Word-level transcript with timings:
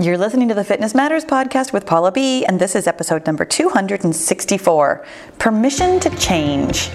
You're 0.00 0.16
listening 0.16 0.48
to 0.48 0.54
the 0.54 0.64
Fitness 0.64 0.94
Matters 0.94 1.26
podcast 1.26 1.74
with 1.74 1.84
Pahla 1.84 2.14
B, 2.14 2.46
and 2.46 2.58
this 2.58 2.74
is 2.74 2.86
episode 2.86 3.26
number 3.26 3.44
264 3.44 5.04
Permission 5.38 6.00
to 6.00 6.08
Change. 6.16 6.88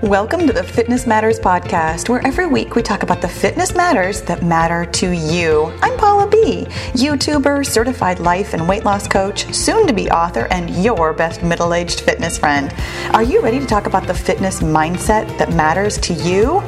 Welcome 0.00 0.46
to 0.46 0.52
the 0.52 0.62
Fitness 0.62 1.08
Matters 1.08 1.40
podcast, 1.40 2.08
where 2.08 2.24
every 2.24 2.46
week 2.46 2.76
we 2.76 2.82
talk 2.82 3.02
about 3.02 3.20
the 3.20 3.28
fitness 3.28 3.74
matters 3.74 4.22
that 4.22 4.44
matter 4.44 4.84
to 4.92 5.10
you. 5.10 5.64
I'm 5.82 5.98
Pahla 5.98 6.30
B, 6.30 6.66
YouTuber, 6.92 7.66
certified 7.66 8.20
life 8.20 8.54
and 8.54 8.68
weight 8.68 8.84
loss 8.84 9.08
coach, 9.08 9.52
soon 9.52 9.88
to 9.88 9.92
be 9.92 10.08
author, 10.10 10.46
and 10.52 10.70
your 10.84 11.12
best 11.14 11.42
middle 11.42 11.74
aged 11.74 12.02
fitness 12.02 12.38
friend. 12.38 12.72
Are 13.12 13.24
you 13.24 13.40
ready 13.40 13.58
to 13.58 13.66
talk 13.66 13.86
about 13.86 14.06
the 14.06 14.14
fitness 14.14 14.60
mindset 14.60 15.36
that 15.38 15.52
matters 15.54 15.98
to 15.98 16.14
you? 16.14 16.60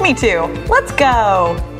Me 0.00 0.14
too. 0.14 0.42
Let's 0.68 0.92
go. 0.92 1.73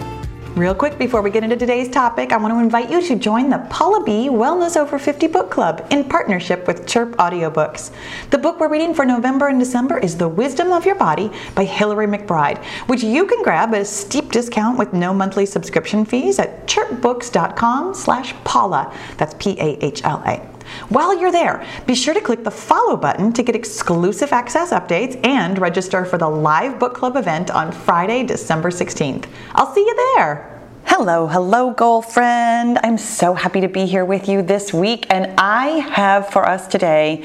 Real 0.56 0.72
quick 0.72 0.98
before 0.98 1.20
we 1.20 1.32
get 1.32 1.42
into 1.42 1.56
today's 1.56 1.88
topic, 1.88 2.30
I 2.30 2.36
want 2.36 2.54
to 2.54 2.60
invite 2.60 2.88
you 2.88 3.02
to 3.08 3.16
join 3.16 3.50
the 3.50 3.58
Pahla 3.70 4.06
B 4.06 4.28
Wellness 4.28 4.76
Over 4.76 5.00
50 5.00 5.26
Book 5.26 5.50
Club 5.50 5.84
in 5.90 6.04
partnership 6.04 6.68
with 6.68 6.86
Chirp 6.86 7.16
Audiobooks. 7.16 7.90
The 8.30 8.38
book 8.38 8.60
we're 8.60 8.68
reading 8.68 8.94
for 8.94 9.04
November 9.04 9.48
and 9.48 9.58
December 9.58 9.98
is 9.98 10.16
The 10.16 10.28
Wisdom 10.28 10.70
of 10.70 10.86
Your 10.86 10.94
Body 10.94 11.32
by 11.56 11.64
Hillary 11.64 12.06
McBride, 12.06 12.62
which 12.86 13.02
you 13.02 13.26
can 13.26 13.42
grab 13.42 13.74
at 13.74 13.80
a 13.80 13.84
steep 13.84 14.30
discount 14.30 14.78
with 14.78 14.92
no 14.92 15.12
monthly 15.12 15.44
subscription 15.44 16.04
fees 16.04 16.38
at 16.38 16.68
chirpbooks.com 16.68 17.92
slash 17.92 18.32
Pahla. 18.44 18.94
That's 19.16 19.34
P-A-H-L-A. 19.34 20.53
While 20.88 21.18
you're 21.18 21.32
there, 21.32 21.66
be 21.86 21.94
sure 21.94 22.14
to 22.14 22.20
click 22.20 22.44
the 22.44 22.50
follow 22.50 22.96
button 22.96 23.32
to 23.32 23.42
get 23.42 23.54
exclusive 23.54 24.32
access 24.32 24.70
updates 24.70 25.18
and 25.24 25.58
register 25.58 26.04
for 26.04 26.18
the 26.18 26.28
live 26.28 26.78
book 26.78 26.94
club 26.94 27.16
event 27.16 27.50
on 27.50 27.72
Friday, 27.72 28.22
December 28.22 28.70
16th. 28.70 29.26
I'll 29.52 29.72
see 29.74 29.80
you 29.80 29.94
there. 30.16 30.50
Hello, 30.86 31.26
hello, 31.26 31.70
girlfriend. 31.70 32.78
I'm 32.82 32.98
so 32.98 33.34
happy 33.34 33.60
to 33.62 33.68
be 33.68 33.86
here 33.86 34.04
with 34.04 34.28
you 34.28 34.42
this 34.42 34.72
week, 34.72 35.06
and 35.08 35.34
I 35.38 35.66
have 35.92 36.28
for 36.28 36.46
us 36.46 36.66
today 36.66 37.24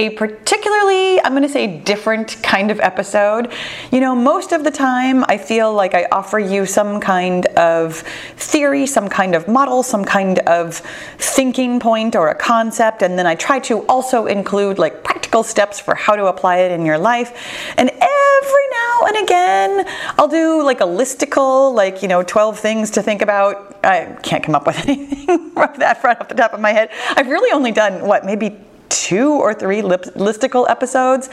a 0.00 0.08
particularly, 0.08 1.20
I'm 1.20 1.32
going 1.32 1.42
to 1.42 1.48
say, 1.48 1.66
different 1.66 2.42
kind 2.42 2.70
of 2.70 2.80
episode. 2.80 3.52
You 3.92 4.00
know, 4.00 4.14
most 4.16 4.52
of 4.52 4.64
the 4.64 4.70
time 4.70 5.24
I 5.28 5.36
feel 5.36 5.74
like 5.74 5.94
I 5.94 6.06
offer 6.10 6.38
you 6.38 6.64
some 6.64 7.00
kind 7.00 7.44
of 7.48 7.96
theory, 8.36 8.86
some 8.86 9.10
kind 9.10 9.34
of 9.34 9.46
model, 9.46 9.82
some 9.82 10.06
kind 10.06 10.38
of 10.40 10.76
thinking 11.18 11.80
point 11.80 12.16
or 12.16 12.30
a 12.30 12.34
concept, 12.34 13.02
and 13.02 13.18
then 13.18 13.26
I 13.26 13.34
try 13.34 13.58
to 13.60 13.84
also 13.88 14.24
include 14.24 14.78
like 14.78 15.04
practical 15.04 15.42
steps 15.42 15.78
for 15.78 15.94
how 15.94 16.16
to 16.16 16.26
apply 16.28 16.60
it 16.60 16.72
in 16.72 16.86
your 16.86 16.96
life. 16.96 17.30
And 17.76 17.90
every 17.90 18.66
now 18.70 19.02
and 19.06 19.16
again, 19.24 19.86
I'll 20.16 20.28
do 20.28 20.62
like 20.62 20.80
a 20.80 20.86
listicle, 20.86 21.74
like, 21.74 22.00
you 22.00 22.08
know, 22.08 22.22
12 22.22 22.58
things 22.58 22.90
to 22.92 23.02
think 23.02 23.20
about. 23.20 23.84
I 23.84 24.16
can't 24.22 24.42
come 24.42 24.54
up 24.54 24.66
with 24.66 24.78
anything 24.88 25.52
that 25.54 26.00
right 26.02 26.18
off 26.18 26.28
the 26.28 26.34
top 26.34 26.54
of 26.54 26.60
my 26.60 26.72
head. 26.72 26.88
I've 27.16 27.28
really 27.28 27.52
only 27.52 27.72
done, 27.72 28.06
what, 28.06 28.24
maybe 28.24 28.56
two 28.90 29.32
or 29.32 29.54
three 29.54 29.80
listicle 29.80 30.68
episodes. 30.68 31.30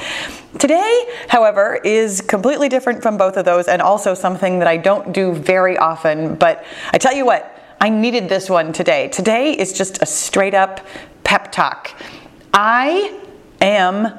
Today, 0.58 1.06
however, 1.28 1.80
is 1.84 2.22
completely 2.22 2.70
different 2.70 3.04
from 3.04 3.18
both 3.18 3.36
of 3.36 3.44
those 3.44 3.68
and 3.68 3.82
also 3.82 4.14
something 4.14 4.60
that 4.60 4.68
I 4.68 4.78
don't 4.78 5.12
do 5.12 5.34
very 5.34 5.78
often. 5.78 6.36
But 6.36 6.64
I 6.94 6.98
tell 6.98 7.14
you 7.14 7.26
what, 7.26 7.54
I 7.82 7.90
needed 7.90 8.30
this 8.30 8.50
one 8.50 8.72
today. 8.74 9.10
Today 9.10 9.52
is 9.52 9.74
just 9.74 10.02
a 10.02 10.06
straight 10.06 10.54
up 10.54 10.86
pep 11.24 11.52
talk. 11.52 11.92
I 12.54 13.20
am 13.62 14.18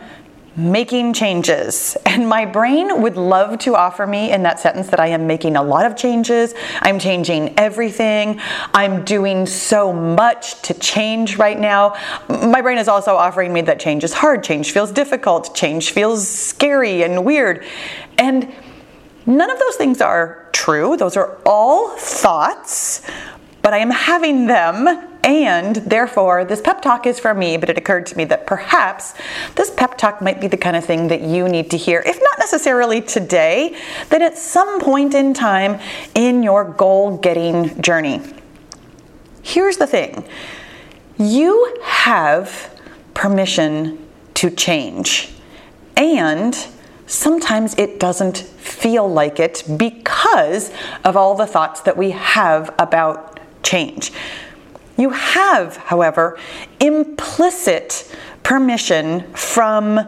making 0.59 1.13
changes. 1.13 1.97
And 2.05 2.29
my 2.29 2.45
brain 2.45 3.01
would 3.01 3.17
love 3.17 3.59
to 3.61 3.77
offer 3.77 4.07
me 4.07 4.33
in 4.33 4.43
that 4.43 4.59
sentence 4.59 4.89
that 4.89 4.99
I 4.99 5.07
am 5.07 5.27
making 5.27 5.55
a 5.57 5.63
lot 5.63 5.87
of 5.87 5.97
changes. 5.97 6.53
I'm 6.81 6.99
changing 6.99 7.57
everything. 7.57 8.41
I'm 8.75 9.05
doing 9.05 9.47
so 9.47 9.93
much 9.93 10.61
to 10.63 10.75
change 10.75 11.37
right 11.37 11.59
now. 11.59 11.95
My 12.29 12.61
brain 12.61 12.79
is 12.79 12.89
also 12.89 13.15
offering 13.15 13.53
me 13.53 13.61
that 13.63 13.79
change 13.79 14.03
is 14.03 14.13
hard, 14.13 14.43
change 14.43 14.73
feels 14.73 14.91
difficult, 14.91 15.55
change 15.55 15.93
feels 15.93 16.29
scary 16.29 17.03
and 17.03 17.25
weird. 17.25 17.65
And 18.19 18.53
none 19.27 19.51
of 19.51 19.59
those 19.61 19.77
things 19.77 20.01
are 20.01 20.49
true. 20.53 20.97
Those 20.97 21.17
are 21.17 21.39
all 21.47 21.97
thoughts, 21.97 23.01
but 23.69 23.75
I 23.75 23.81
am 23.81 23.91
having 23.91 24.47
them 24.47 24.89
and 25.25 25.77
therefore, 25.77 26.47
this 26.47 26.59
pep 26.59 26.81
talk 26.81 27.07
is 27.07 27.21
for 27.21 27.35
me, 27.35 27.59
but 27.59 27.69
it 27.69 27.77
occurred 27.77 28.07
to 28.07 28.17
me 28.17 28.25
that 28.25 28.47
perhaps 28.47 29.13
this 29.57 29.71
pep 29.71 29.99
talk 29.99 30.23
might 30.23 30.41
be 30.41 30.47
the 30.47 30.57
kind 30.57 30.75
of 30.75 30.87
thing 30.87 31.09
that 31.09 31.21
you 31.21 31.47
need 31.51 31.71
to 31.73 31.77
hear, 31.77 32.03
if 32.07 32.19
not 32.19 32.39
necessarily 32.39 33.03
today, 33.03 33.77
then 34.09 34.23
at 34.23 34.39
some 34.39 34.81
point 34.81 35.13
in 35.13 35.35
time 35.35 35.79
in 36.15 36.43
your 36.43 36.65
goal 36.65 37.19
getting 37.19 37.79
journey. 37.83 38.23
Here's 39.43 39.77
the 39.77 39.87
thing 39.87 40.27
you 41.19 41.77
have 41.83 42.75
permission 43.13 43.99
to 44.33 44.49
change, 44.49 45.29
and 45.95 46.57
sometimes 47.07 47.75
it 47.75 48.01
doesn't 48.01 48.39
feel 48.39 49.07
like 49.07 49.39
it 49.39 49.63
because 49.77 50.71
of 51.05 51.19
all 51.19 51.35
the 51.35 51.47
thoughts 51.47 51.83
that 51.83 51.99
we 51.99 52.13
have 52.13 52.75
about 52.79 53.38
change. 53.69 54.13
You 54.97 55.11
have, 55.11 55.77
however, 55.77 56.39
implicit 56.81 58.13
permission 58.43 59.33
from 59.35 60.01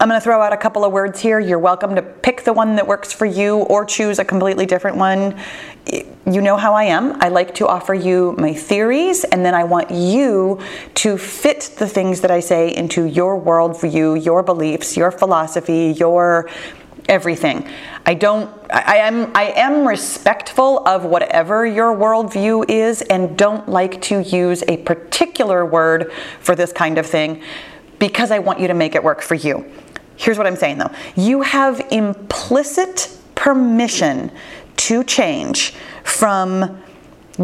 I'm 0.00 0.08
going 0.08 0.20
to 0.20 0.24
throw 0.24 0.42
out 0.42 0.52
a 0.52 0.56
couple 0.56 0.84
of 0.84 0.90
words 0.90 1.20
here. 1.20 1.38
You're 1.38 1.60
welcome 1.60 1.94
to 1.94 2.02
pick 2.02 2.42
the 2.42 2.52
one 2.52 2.74
that 2.74 2.88
works 2.88 3.12
for 3.12 3.24
you 3.24 3.58
or 3.58 3.84
choose 3.84 4.18
a 4.18 4.24
completely 4.24 4.66
different 4.66 4.96
one. 4.96 5.38
You 6.26 6.40
know 6.40 6.56
how 6.56 6.74
I 6.74 6.84
am. 6.84 7.22
I 7.22 7.28
like 7.28 7.54
to 7.56 7.68
offer 7.68 7.94
you 7.94 8.34
my 8.36 8.52
theories, 8.52 9.22
and 9.22 9.44
then 9.44 9.54
I 9.54 9.62
want 9.62 9.92
you 9.92 10.58
to 10.94 11.16
fit 11.16 11.76
the 11.78 11.86
things 11.86 12.20
that 12.22 12.32
I 12.32 12.40
say 12.40 12.74
into 12.74 13.04
your 13.04 13.40
worldview, 13.40 14.24
your 14.24 14.42
beliefs, 14.42 14.96
your 14.96 15.12
philosophy, 15.12 15.94
your 15.96 16.50
everything. 17.08 17.68
I 18.06 18.14
don't 18.14 18.52
I 18.70 18.96
am 18.96 19.30
I 19.34 19.52
am 19.52 19.86
respectful 19.86 20.86
of 20.86 21.04
whatever 21.04 21.66
your 21.66 21.94
worldview 21.94 22.68
is 22.68 23.02
and 23.02 23.36
don't 23.36 23.68
like 23.68 24.00
to 24.02 24.20
use 24.20 24.62
a 24.68 24.78
particular 24.78 25.64
word 25.64 26.12
for 26.40 26.54
this 26.54 26.72
kind 26.72 26.98
of 26.98 27.06
thing 27.06 27.42
because 27.98 28.30
I 28.30 28.38
want 28.38 28.60
you 28.60 28.68
to 28.68 28.74
make 28.74 28.94
it 28.94 29.04
work 29.04 29.22
for 29.22 29.34
you. 29.34 29.70
Here's 30.16 30.38
what 30.38 30.46
I'm 30.46 30.56
saying 30.56 30.78
though. 30.78 30.90
You 31.16 31.42
have 31.42 31.80
implicit 31.90 33.16
permission 33.34 34.30
to 34.78 35.04
change 35.04 35.74
from 36.04 36.82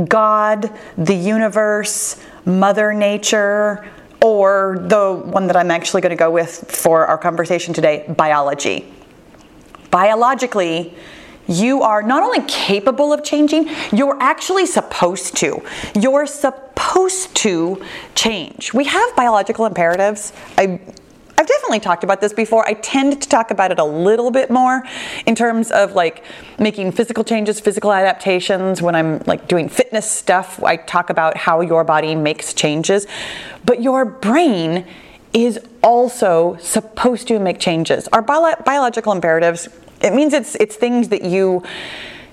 God, 0.09 0.73
the 0.97 1.15
universe, 1.15 2.21
Mother 2.45 2.93
Nature, 2.93 3.89
or 4.21 4.79
the 4.89 5.13
one 5.13 5.47
that 5.47 5.57
I'm 5.57 5.71
actually 5.71 6.03
going 6.03 6.11
to 6.11 6.17
go 6.17 6.31
with 6.31 6.71
for 6.71 7.07
our 7.07 7.17
conversation 7.17 7.73
today, 7.73 8.05
biology 8.17 8.93
biologically, 9.91 10.95
you 11.49 11.83
are 11.83 12.03
not 12.03 12.23
only 12.23 12.43
capable 12.43 13.13
of 13.13 13.25
changing, 13.25 13.71
you're 13.93 14.21
actually 14.21 14.67
supposed 14.67 15.37
to. 15.39 15.63
You're 15.99 16.27
supposed 16.27 17.35
to 17.37 17.83
change. 18.15 18.75
We 18.75 18.85
have 18.85 19.17
biological 19.17 19.65
imperatives. 19.65 20.35
I, 20.59 20.79
I've 21.39 21.47
definitely 21.47 21.81
talked 21.81 22.05
about 22.05 22.21
this 22.21 22.35
before. 22.35 22.69
I 22.69 22.75
tend 22.75 23.23
to 23.23 23.29
talk 23.29 23.51
about 23.51 23.73
it 23.73 23.79
a 23.79 23.85
little 23.85 24.31
bit 24.31 24.51
more 24.51 24.85
in 25.25 25.35
terms 25.35 25.71
of 25.71 25.93
like 25.93 26.23
making 26.59 26.93
physical 26.93 27.25
changes, 27.25 27.61
physical 27.61 27.93
adaptations. 27.93 28.83
When 28.83 28.95
I'm 28.95 29.21
like 29.27 29.49
doing 29.49 29.69
fitness 29.69 30.11
stuff, 30.11 30.63
I 30.63 30.77
talk 30.77 31.09
about 31.09 31.37
how 31.37 31.63
your 31.63 31.85
body 31.85 32.15
makes 32.15 32.53
changes. 32.53 33.07
But 33.65 33.81
your 33.81 34.05
brain 34.05 34.85
is 35.45 35.59
also 35.83 36.57
supposed 36.61 37.29
to 37.29 37.39
make 37.39 37.59
changes. 37.59 38.09
Our 38.09 38.23
bio- 38.23 38.57
biological 38.65 39.13
imperatives, 39.13 39.69
it 40.01 40.15
means 40.15 40.33
it's, 40.33 40.55
it's 40.57 40.77
things 40.77 41.09
that 41.09 41.23
you 41.23 41.63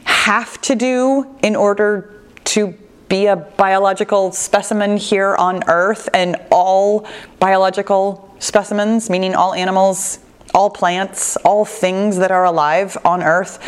have 0.04 0.62
to 0.62 0.76
do 0.76 1.36
in 1.42 1.56
order 1.56 2.22
to 2.46 2.74
be 3.10 3.28
a 3.28 3.36
biological 3.36 4.32
specimen 4.32 4.98
here 4.98 5.36
on 5.36 5.64
Earth, 5.68 6.10
and 6.14 6.36
all 6.52 7.08
biological 7.40 8.36
specimens, 8.40 9.10
meaning 9.10 9.36
all 9.36 9.54
animals, 9.54 10.20
all 10.54 10.70
plants, 10.70 11.38
all 11.38 11.66
things 11.66 12.18
that 12.18 12.32
are 12.32 12.46
alive 12.46 12.98
on 13.06 13.22
Earth, 13.22 13.60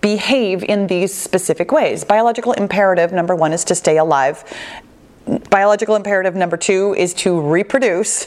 behave 0.00 0.62
in 0.62 0.86
these 0.86 1.14
specific 1.14 1.72
ways. 1.72 2.04
Biological 2.04 2.52
imperative 2.52 3.12
number 3.12 3.34
one 3.34 3.52
is 3.52 3.64
to 3.64 3.74
stay 3.74 3.96
alive 3.96 4.44
Biological 5.48 5.96
imperative 5.96 6.34
number 6.34 6.56
two 6.56 6.94
is 6.98 7.14
to 7.14 7.40
reproduce. 7.40 8.26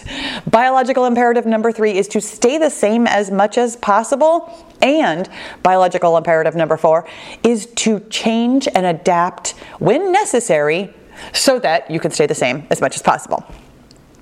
Biological 0.50 1.06
imperative 1.06 1.46
number 1.46 1.72
three 1.72 1.96
is 1.96 2.08
to 2.10 2.22
stay 2.22 2.58
the 2.58 2.72
same 2.72 3.06
as 3.06 3.30
much 3.30 3.58
as 3.58 3.76
possible. 3.76 4.52
And 4.82 5.30
biological 5.62 6.18
imperative 6.18 6.56
number 6.56 6.76
four 6.76 7.08
is 7.44 7.68
to 7.68 8.00
change 8.10 8.68
and 8.74 8.86
adapt 8.86 9.52
when 9.80 10.12
necessary 10.12 10.92
so 11.34 11.60
that 11.60 11.90
you 11.92 12.00
can 12.00 12.10
stay 12.10 12.26
the 12.26 12.36
same 12.36 12.66
as 12.72 12.82
much 12.82 12.96
as 12.96 13.04
possible. 13.04 13.44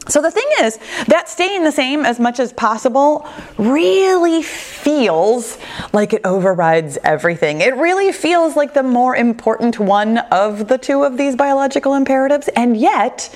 So 0.07 0.21
the 0.21 0.29
thing 0.29 0.47
is 0.61 0.77
that 1.07 1.27
staying 1.29 1.63
the 1.63 1.71
same 1.71 2.05
as 2.05 2.19
much 2.19 2.39
as 2.39 2.53
possible 2.53 3.27
really 3.57 4.43
feels 4.43 5.57
like 5.93 6.13
it 6.13 6.21
overrides 6.23 6.97
everything. 7.03 7.61
It 7.61 7.75
really 7.75 8.11
feels 8.11 8.55
like 8.55 8.73
the 8.73 8.83
more 8.83 9.15
important 9.15 9.79
one 9.79 10.19
of 10.19 10.67
the 10.67 10.77
two 10.77 11.03
of 11.03 11.17
these 11.17 11.35
biological 11.35 11.95
imperatives. 11.95 12.47
And 12.49 12.77
yet, 12.77 13.35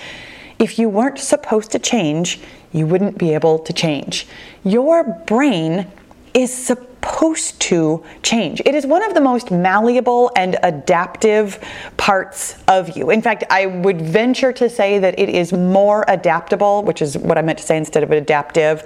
if 0.59 0.77
you 0.77 0.89
weren't 0.89 1.17
supposed 1.17 1.71
to 1.71 1.79
change, 1.79 2.39
you 2.71 2.85
wouldn't 2.85 3.17
be 3.17 3.33
able 3.33 3.59
to 3.59 3.73
change. 3.73 4.27
Your 4.63 5.03
brain 5.25 5.87
is 6.35 6.55
supposed 7.19 7.59
to 7.59 8.01
change. 8.23 8.61
It 8.65 8.75
is 8.75 8.85
one 8.85 9.03
of 9.03 9.13
the 9.13 9.19
most 9.19 9.51
malleable 9.51 10.31
and 10.37 10.55
adaptive 10.63 11.59
parts 11.97 12.55
of 12.69 12.95
you. 12.95 13.09
In 13.09 13.21
fact, 13.21 13.43
I 13.49 13.65
would 13.65 14.01
venture 14.01 14.53
to 14.53 14.69
say 14.69 14.99
that 14.99 15.19
it 15.19 15.27
is 15.27 15.51
more 15.51 16.05
adaptable, 16.07 16.83
which 16.83 17.01
is 17.01 17.17
what 17.17 17.37
I 17.37 17.41
meant 17.41 17.59
to 17.59 17.65
say 17.65 17.75
instead 17.75 18.03
of 18.03 18.11
adaptive. 18.11 18.83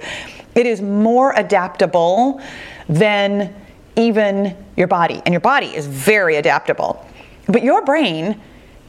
It 0.56 0.66
is 0.66 0.82
more 0.82 1.32
adaptable 1.36 2.40
than 2.88 3.54
even 3.94 4.56
your 4.76 4.88
body. 4.88 5.22
And 5.24 5.32
your 5.32 5.40
body 5.40 5.68
is 5.68 5.86
very 5.86 6.34
adaptable. 6.34 7.06
But 7.46 7.62
your 7.62 7.84
brain 7.84 8.40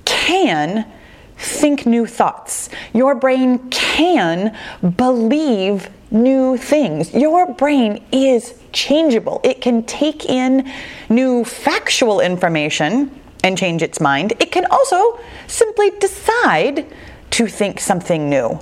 can 0.05 0.91
think 1.37 1.85
new 1.85 2.07
thoughts. 2.07 2.69
Your 2.93 3.13
brain 3.13 3.69
can 3.69 4.57
believe 4.97 5.91
new 6.15 6.57
things. 6.57 7.13
Your 7.13 7.53
brain 7.53 8.03
is 8.11 8.55
changeable. 8.71 9.41
It 9.43 9.61
can 9.61 9.83
take 9.83 10.25
in 10.25 10.71
new 11.09 11.43
factual 11.43 12.21
information 12.21 13.21
and 13.43 13.57
change 13.57 13.83
its 13.83 13.99
mind. 14.01 14.33
It 14.39 14.51
can 14.51 14.65
also 14.71 15.19
simply 15.45 15.91
decide 15.99 16.91
to 17.31 17.47
think 17.47 17.79
something 17.79 18.29
new. 18.29 18.59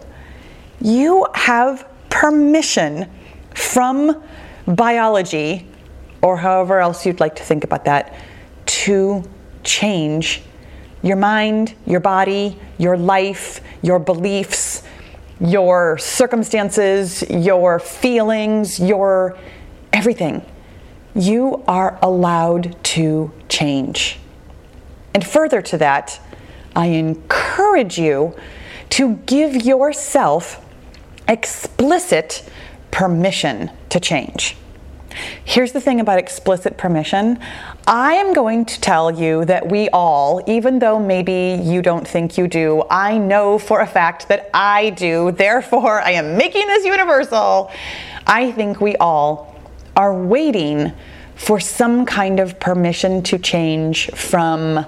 You 0.82 1.28
have 1.36 1.88
permission 2.10 3.10
from 3.54 4.24
biology, 4.68 5.68
or 6.22 6.38
however 6.38 6.80
else 6.80 7.06
you'd 7.06 7.20
like 7.20 7.36
to 7.36 7.44
think 7.44 7.64
about 7.64 7.86
that, 7.86 8.14
to 8.66 9.24
change 9.64 10.42
your 11.02 11.18
mind, 11.18 11.76
your 11.86 12.00
body, 12.00 12.58
your 12.78 12.98
life, 12.98 13.62
your 13.82 14.00
beliefs, 14.00 14.83
your 15.44 15.98
circumstances, 15.98 17.24
your 17.30 17.78
feelings, 17.78 18.80
your 18.80 19.38
everything. 19.92 20.44
You 21.14 21.64
are 21.68 22.00
allowed 22.02 22.82
to 22.86 23.32
change. 23.50 24.20
And 25.14 25.26
further 25.26 25.62
to 25.62 25.78
that, 25.78 26.20
I 26.76 26.88
encourage 26.88 28.00
you 28.00 28.36
to 28.92 29.16
give 29.26 29.56
yourself 29.66 30.64
explicit 31.28 32.50
permission 32.90 33.70
to 33.90 34.00
change. 34.00 34.56
Here's 35.46 35.72
the 35.72 35.82
thing 35.82 36.00
about 36.00 36.20
explicit 36.20 36.78
permission. 36.78 37.40
I 37.88 38.14
am 38.14 38.34
going 38.34 38.66
to 38.66 38.80
tell 38.80 39.12
you 39.12 39.46
that 39.46 39.70
we 39.70 39.90
all, 39.90 40.42
even 40.48 40.80
though 40.80 41.00
maybe 41.00 41.62
you 41.64 41.82
don't 41.82 42.08
think 42.08 42.38
you 42.38 42.48
do, 42.48 42.84
I 42.90 43.18
know 43.18 43.58
for 43.58 43.82
a 43.82 43.88
fact 43.88 44.28
that 44.30 44.50
I 44.54 44.92
do. 44.92 45.32
Therefore, 45.32 46.02
I 46.02 46.12
am 46.12 46.38
making 46.38 46.66
this 46.68 46.86
universal. 46.86 47.72
I 48.26 48.52
think 48.52 48.80
we 48.80 48.96
all 48.98 49.60
are 49.96 50.16
waiting 50.16 50.94
for 51.36 51.60
some 51.60 52.06
kind 52.06 52.40
of 52.40 52.60
permission 52.60 53.22
to 53.24 53.38
change 53.38 54.10
from, 54.12 54.86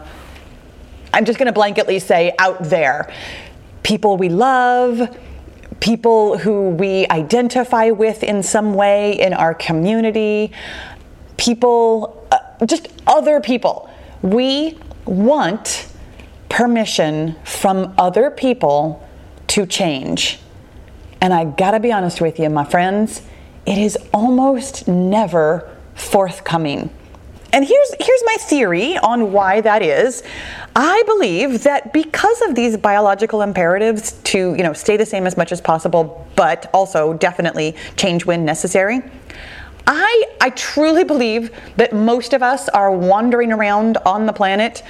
I'm 1.14 1.26
just 1.26 1.38
going 1.38 1.54
to 1.54 1.60
blanketly 1.60 2.02
say, 2.02 2.34
out 2.40 2.64
there. 2.64 3.14
People 3.84 4.18
we 4.18 4.30
love, 4.30 5.16
people 5.80 6.38
who 6.38 6.70
we 6.70 7.08
identify 7.10 7.92
with 7.92 8.24
in 8.24 8.42
some 8.44 8.74
way 8.74 9.20
in 9.20 9.34
our 9.34 9.54
community, 9.54 10.52
people, 11.38 12.28
uh, 12.32 12.66
just 12.66 12.88
other 13.06 13.42
people. 13.42 13.90
We 14.22 14.78
want 15.06 15.88
permission 16.50 17.36
from 17.44 17.94
other 17.98 18.32
people 18.32 19.08
to 19.48 19.66
change. 19.66 20.40
And 21.22 21.34
I 21.34 21.46
gotta 21.46 21.80
be 21.80 21.92
honest 21.92 22.22
with 22.22 22.40
you, 22.40 22.50
my 22.50 22.66
friends, 22.66 23.22
it 23.66 23.78
is 23.78 23.98
almost 24.14 24.88
never 24.88 25.70
forthcoming. 25.96 26.90
And 27.56 27.64
here's 27.64 27.96
here's 28.02 28.24
my 28.26 28.36
theory 28.38 28.98
on 28.98 29.32
why 29.32 29.62
that 29.62 29.82
is. 29.82 30.24
I 30.76 31.02
believe 31.06 31.64
that 31.64 31.94
because 31.94 32.42
of 32.42 32.54
these 32.54 32.76
biological 32.76 33.42
imperatives 33.42 34.12
to, 34.24 34.54
you 34.56 34.62
know, 34.62 34.74
stay 34.74 34.98
the 34.98 35.06
same 35.06 35.26
as 35.26 35.38
much 35.38 35.54
as 35.54 35.62
possible, 35.62 36.28
but 36.36 36.70
also 36.74 37.14
definitely 37.14 37.78
change 37.96 38.26
when 38.26 38.44
necessary. 38.44 39.02
I 39.88 40.26
I 40.42 40.50
truly 40.50 41.06
believe 41.06 41.50
that 41.78 41.94
most 41.94 42.34
of 42.34 42.44
us 42.44 42.68
are 42.68 42.92
wandering 42.92 43.54
around 43.54 43.96
on 44.06 44.26
the 44.26 44.34
planet 44.34 44.84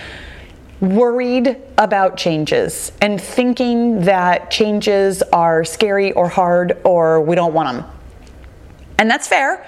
worried 0.81 1.57
about 1.77 2.17
changes 2.17 2.91
and 2.99 3.21
thinking 3.21 4.01
that 4.05 4.49
changes 4.49 5.21
are 5.31 5.63
scary 5.63 6.13
or 6.13 6.29
hard 6.29 6.81
or 6.83 7.21
we 7.21 7.35
don't 7.35 7.53
want 7.53 7.77
them. 7.77 7.91
And 8.97 9.07
that's 9.07 9.27
fair 9.27 9.63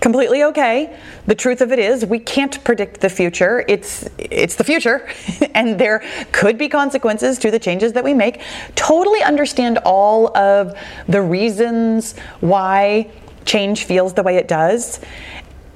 completely 0.00 0.44
okay. 0.44 0.98
The 1.26 1.34
truth 1.34 1.60
of 1.60 1.72
it 1.72 1.78
is 1.78 2.04
we 2.04 2.18
can't 2.18 2.62
predict 2.64 3.00
the 3.00 3.08
future. 3.08 3.64
It's 3.68 4.08
it's 4.18 4.56
the 4.56 4.64
future 4.64 5.08
and 5.54 5.78
there 5.78 6.04
could 6.32 6.58
be 6.58 6.68
consequences 6.68 7.38
to 7.38 7.50
the 7.50 7.58
changes 7.58 7.92
that 7.94 8.04
we 8.04 8.14
make. 8.14 8.42
Totally 8.74 9.22
understand 9.22 9.78
all 9.84 10.36
of 10.36 10.78
the 11.08 11.22
reasons 11.22 12.16
why 12.40 13.10
change 13.44 13.84
feels 13.84 14.14
the 14.14 14.22
way 14.22 14.36
it 14.36 14.48
does. 14.48 15.00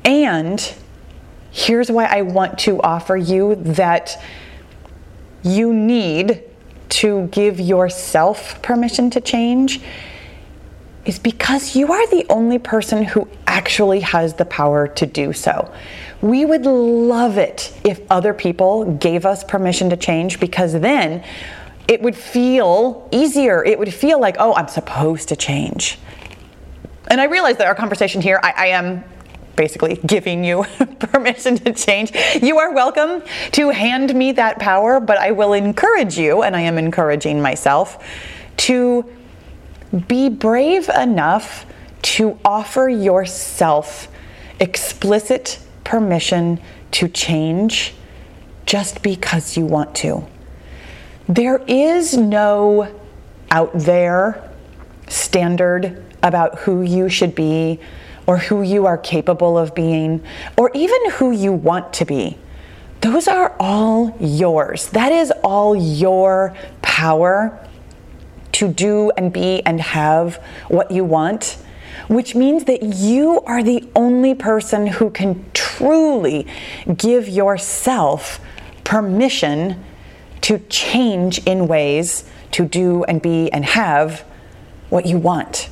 And 0.04 0.74
here's 1.52 1.90
why 1.90 2.06
I 2.06 2.22
want 2.22 2.58
to 2.60 2.80
offer 2.82 3.16
you 3.16 3.56
that 3.56 4.22
you 5.42 5.72
need 5.72 6.42
to 6.88 7.28
give 7.28 7.60
yourself 7.60 8.60
permission 8.62 9.10
to 9.10 9.20
change 9.20 9.80
is 11.06 11.18
because 11.18 11.74
you 11.74 11.92
are 11.92 12.06
the 12.08 12.26
only 12.28 12.58
person 12.58 13.04
who 13.04 13.26
actually 13.50 14.00
has 14.00 14.34
the 14.34 14.44
power 14.44 14.86
to 14.86 15.06
do 15.06 15.32
so. 15.32 15.72
We 16.22 16.44
would 16.44 16.64
love 16.64 17.36
it 17.36 17.76
if 17.82 18.00
other 18.08 18.32
people 18.32 18.92
gave 18.94 19.26
us 19.26 19.42
permission 19.42 19.90
to 19.90 19.96
change 19.96 20.38
because 20.38 20.72
then 20.72 21.24
it 21.88 22.00
would 22.00 22.14
feel 22.14 23.08
easier. 23.10 23.64
It 23.64 23.76
would 23.78 23.92
feel 23.92 24.20
like, 24.20 24.36
oh, 24.38 24.54
I'm 24.54 24.68
supposed 24.68 25.28
to 25.30 25.36
change. 25.36 25.98
And 27.08 27.20
I 27.20 27.24
realize 27.24 27.56
that 27.56 27.66
our 27.66 27.74
conversation 27.74 28.20
here, 28.20 28.38
I, 28.40 28.52
I 28.56 28.66
am 28.68 29.02
basically 29.56 29.96
giving 30.06 30.44
you 30.44 30.64
permission 31.00 31.56
to 31.58 31.72
change. 31.72 32.12
You 32.40 32.58
are 32.60 32.72
welcome 32.72 33.22
to 33.52 33.70
hand 33.70 34.14
me 34.14 34.30
that 34.32 34.60
power, 34.60 35.00
but 35.00 35.18
I 35.18 35.32
will 35.32 35.54
encourage 35.54 36.16
you, 36.16 36.42
and 36.42 36.54
I 36.54 36.60
am 36.60 36.78
encouraging 36.78 37.42
myself, 37.42 38.06
to 38.58 39.04
be 40.06 40.28
brave 40.28 40.88
enough 40.88 41.66
to 42.02 42.38
offer 42.44 42.88
yourself 42.88 44.08
explicit 44.58 45.58
permission 45.84 46.60
to 46.92 47.08
change 47.08 47.94
just 48.66 49.02
because 49.02 49.56
you 49.56 49.64
want 49.64 49.94
to. 49.96 50.26
There 51.28 51.62
is 51.66 52.16
no 52.16 52.94
out 53.50 53.70
there 53.74 54.50
standard 55.08 56.04
about 56.22 56.58
who 56.60 56.82
you 56.82 57.08
should 57.08 57.34
be 57.34 57.80
or 58.26 58.38
who 58.38 58.62
you 58.62 58.86
are 58.86 58.98
capable 58.98 59.58
of 59.58 59.74
being 59.74 60.22
or 60.56 60.70
even 60.74 61.10
who 61.12 61.32
you 61.32 61.52
want 61.52 61.92
to 61.94 62.04
be. 62.04 62.38
Those 63.00 63.26
are 63.28 63.56
all 63.58 64.16
yours. 64.20 64.88
That 64.90 65.10
is 65.10 65.32
all 65.42 65.74
your 65.74 66.54
power 66.82 67.58
to 68.52 68.68
do 68.68 69.10
and 69.16 69.32
be 69.32 69.64
and 69.64 69.80
have 69.80 70.36
what 70.68 70.90
you 70.90 71.04
want, 71.04 71.56
which 72.08 72.34
means 72.34 72.64
that 72.64 72.82
you 72.82 73.40
are 73.42 73.62
the 73.62 73.88
only 73.94 74.34
person 74.34 74.86
who 74.86 75.10
can 75.10 75.44
truly 75.52 76.46
give 76.96 77.28
yourself 77.28 78.40
permission 78.84 79.82
to 80.40 80.58
change 80.68 81.38
in 81.46 81.68
ways 81.68 82.24
to 82.50 82.64
do 82.64 83.04
and 83.04 83.22
be 83.22 83.50
and 83.52 83.64
have 83.64 84.20
what 84.88 85.06
you 85.06 85.16
want. 85.16 85.68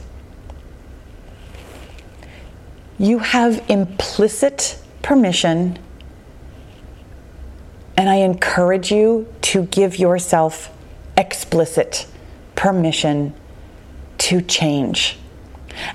You 2.99 3.18
have 3.20 3.64
implicit 3.68 4.78
permission, 5.02 5.78
and 7.97 8.08
I 8.08 8.16
encourage 8.16 8.90
you 8.90 9.32
to 9.42 9.64
give 9.66 9.99
yourself 9.99 10.70
explicit 11.16 12.06
permission 12.54 13.35
to 14.18 14.40
change. 14.40 15.16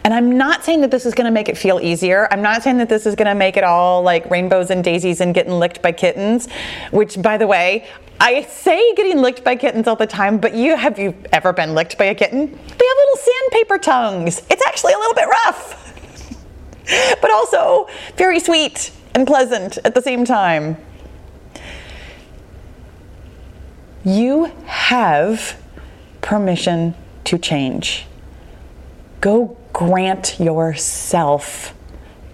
And 0.04 0.14
I'm 0.14 0.38
not 0.38 0.64
saying 0.64 0.82
that 0.82 0.92
this 0.92 1.06
is 1.06 1.14
going 1.14 1.26
to 1.26 1.32
make 1.32 1.50
it 1.50 1.58
feel 1.58 1.80
easier. 1.80 2.28
I'm 2.32 2.42
not 2.42 2.64
saying 2.64 2.78
that 2.78 2.90
this 2.90 3.06
is 3.06 3.16
going 3.16 3.28
to 3.28 3.36
make 3.36 3.58
it 3.58 3.64
all 3.64 4.02
like 4.02 4.30
rainbows 4.30 4.70
and 4.70 4.84
daisies 4.84 5.22
and 5.22 5.34
getting 5.34 5.54
licked 5.54 5.82
by 5.82 5.92
kittens, 5.92 6.48
which, 6.92 7.22
by 7.22 7.38
the 7.38 7.48
way, 7.48 7.88
I 8.20 8.44
say 8.44 8.94
getting 8.96 9.22
licked 9.22 9.44
by 9.44 9.56
kittens 9.56 9.88
all 9.88 9.96
the 9.96 10.08
time, 10.08 10.38
but 10.38 10.54
you 10.54 10.76
have 10.76 10.98
you 10.98 11.14
ever 11.32 11.52
been 11.52 11.74
licked 11.74 11.98
by 11.98 12.06
a 12.06 12.16
kitten? 12.16 12.48
They 12.48 12.52
have 12.52 12.58
little 12.58 13.18
sandpaper 13.18 13.78
tongues. 13.78 14.42
It's 14.50 14.66
actually 14.66 14.94
a 14.94 14.98
little 14.98 15.14
bit 15.14 15.28
rough, 15.28 17.18
but 17.22 17.32
also 17.32 17.88
very 18.16 18.40
sweet 18.40 18.92
and 19.16 19.28
pleasant 19.28 19.78
at 19.84 19.94
the 19.94 20.02
same 20.02 20.26
time. 20.26 20.78
You 24.06 24.52
have 24.66 25.62
permission 26.22 26.96
to 27.26 27.38
change. 27.38 28.06
Go 29.22 29.58
grant 29.74 30.39
yourself 30.39 31.74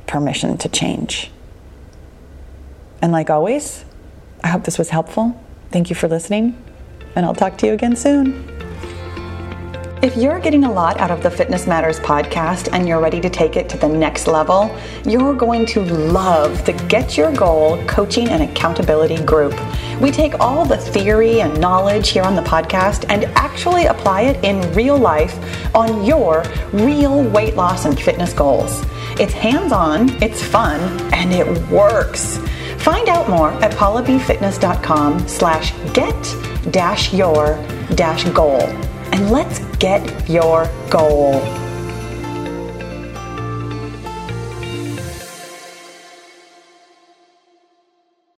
permission 0.05 0.58
to 0.58 0.69
change. 0.69 1.31
And 3.01 3.12
like 3.12 3.29
always, 3.29 3.86
I 4.43 4.50
hope 4.50 4.65
this 4.65 4.77
was 4.77 4.89
helpful. 4.89 5.41
Thank 5.72 5.89
you 5.89 5.96
for 5.96 6.08
listening, 6.08 6.62
and 7.15 7.25
I'll 7.25 7.36
talk 7.36 7.58
to 7.60 7.67
you 7.67 7.74
again 7.74 7.96
soon. 7.96 8.60
If 10.01 10.15
you're 10.15 10.39
getting 10.39 10.63
a 10.63 10.72
lot 10.72 10.98
out 10.98 11.12
of 11.12 11.22
the 11.24 11.29
Fitness 11.29 11.67
Matters 11.67 12.00
podcast 12.00 12.69
and 12.72 12.88
you're 12.88 13.01
ready 13.01 13.19
to 13.19 13.29
take 13.29 13.58
it 13.58 13.67
to 13.67 13.77
the 13.77 13.89
next 13.89 14.27
level, 14.27 14.74
you're 15.05 15.34
going 15.34 15.65
to 15.67 15.81
love 15.81 16.65
the 16.65 16.72
Get 16.88 17.17
Your 17.17 17.34
Goal 17.34 17.86
coaching 17.86 18.29
and 18.29 18.41
accountability 18.43 19.22
group. 19.25 19.53
We 20.00 20.10
take 20.10 20.39
all 20.39 20.63
the 20.63 20.77
theory 20.77 21.41
and 21.41 21.60
knowledge 21.60 22.12
here 22.12 22.24
on 22.24 22.38
the 22.38 22.41
podcast 22.41 23.05
and 23.10 23.25
actually 23.60 23.88
apply 23.88 24.22
it 24.22 24.42
in 24.46 24.62
real 24.74 24.98
life 24.98 25.38
on 25.75 26.06
your 26.06 26.46
real 26.72 27.24
weight 27.24 27.58
loss 27.58 27.84
and 27.84 28.00
fitness 28.00 28.32
goals. 28.32 28.86
It's 29.20 29.34
hands 29.34 29.74
on, 29.74 30.10
it's 30.24 30.42
fun, 30.42 30.80
and 31.13 31.34
it 31.34 31.46
works. 31.70 32.38
Find 32.78 33.10
out 33.10 33.30
more 33.30 33.51
at 33.62 33.74
pahlabfitness.com 33.74 35.28
slash 35.28 35.74
get 35.94 36.72
dash 36.72 37.13
your 37.13 37.62
dash 37.96 38.24
goal. 38.30 38.62
And 39.12 39.30
let's 39.30 39.60
get 39.75 40.30
your 40.30 40.72
goal. 40.89 41.69